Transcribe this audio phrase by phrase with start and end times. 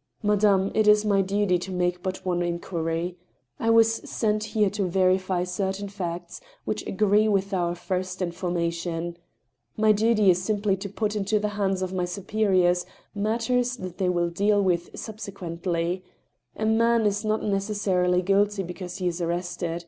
[0.22, 3.18] "Madame, it is my duty to make but one inquiry.
[3.60, 9.18] I was sent here to verify certain facts which agree with our first information....
[9.76, 13.98] My duty is simply to put into the hands of my superiors mat ters that
[13.98, 16.02] they will deal with subsequently....
[16.56, 19.84] A man is not neces sarily guilty because he is arrested.